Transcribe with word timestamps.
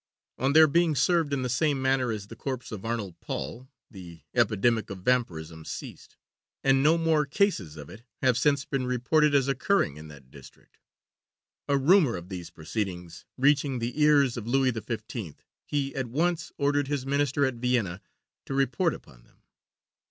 On 0.39 0.53
their 0.53 0.65
being 0.65 0.95
served 0.95 1.31
in 1.31 1.43
the 1.43 1.47
same 1.47 1.79
manner 1.79 2.11
as 2.11 2.25
the 2.25 2.35
corpse 2.35 2.71
of 2.71 2.83
Arnold 2.83 3.19
Paul 3.21 3.69
the 3.91 4.23
epidemic 4.33 4.89
of 4.89 5.03
vampirism 5.03 5.63
ceased, 5.63 6.17
and 6.63 6.81
no 6.81 6.97
more 6.97 7.23
cases 7.27 7.77
of 7.77 7.87
it 7.87 8.01
have 8.23 8.35
since 8.35 8.65
been 8.65 8.87
reported 8.87 9.35
as 9.35 9.47
occurring 9.47 9.97
in 9.97 10.07
that 10.07 10.31
district. 10.31 10.79
A 11.67 11.77
rumour 11.77 12.15
of 12.15 12.29
these 12.29 12.49
proceedings 12.49 13.25
reaching 13.37 13.77
the 13.77 14.01
ears 14.01 14.37
of 14.37 14.47
Louis 14.47 14.71
XV, 14.71 15.45
he 15.67 15.93
at 15.95 16.07
once 16.07 16.51
ordered 16.57 16.87
his 16.87 17.05
Minister 17.05 17.45
at 17.45 17.53
Vienna 17.61 18.01
to 18.47 18.55
report 18.55 18.95
upon 18.95 19.21
them. 19.21 19.43